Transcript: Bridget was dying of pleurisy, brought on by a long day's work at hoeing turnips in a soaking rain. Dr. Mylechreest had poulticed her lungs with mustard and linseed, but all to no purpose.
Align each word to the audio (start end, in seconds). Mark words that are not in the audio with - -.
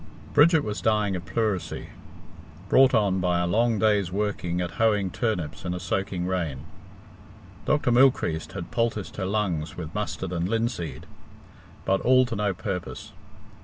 Bridget 0.33 0.61
was 0.63 0.81
dying 0.81 1.15
of 1.15 1.25
pleurisy, 1.27 1.89
brought 2.69 2.95
on 2.95 3.19
by 3.19 3.37
a 3.37 3.45
long 3.45 3.77
day's 3.77 4.11
work 4.11 4.43
at 4.43 4.71
hoeing 4.81 5.11
turnips 5.11 5.63
in 5.63 5.75
a 5.75 5.79
soaking 5.79 6.25
rain. 6.25 6.65
Dr. 7.65 7.91
Mylechreest 7.91 8.53
had 8.53 8.71
poulticed 8.71 9.17
her 9.17 9.27
lungs 9.27 9.77
with 9.77 9.93
mustard 9.93 10.31
and 10.33 10.49
linseed, 10.49 11.05
but 11.85 12.01
all 12.01 12.25
to 12.25 12.35
no 12.35 12.51
purpose. 12.51 13.11